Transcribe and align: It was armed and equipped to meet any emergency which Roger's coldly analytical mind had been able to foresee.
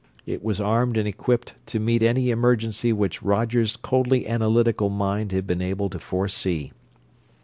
It 0.25 0.43
was 0.43 0.59
armed 0.59 0.97
and 0.97 1.07
equipped 1.07 1.53
to 1.67 1.79
meet 1.79 2.01
any 2.01 2.31
emergency 2.31 2.91
which 2.91 3.21
Roger's 3.21 3.77
coldly 3.77 4.25
analytical 4.27 4.89
mind 4.89 5.31
had 5.31 5.45
been 5.45 5.61
able 5.61 5.89
to 5.91 5.99
foresee. 5.99 6.71